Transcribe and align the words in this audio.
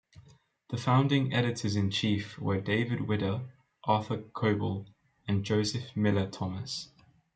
The 0.69 0.77
founding 0.77 1.31
editors-in-chief 1.31 2.39
were 2.39 2.59
David 2.59 3.01
Widder, 3.01 3.41
Arthur 3.83 4.23
Coble, 4.33 4.87
and 5.27 5.43
Joseph 5.45 5.95
Miller 5.95 6.27
Thomas. 6.27 6.89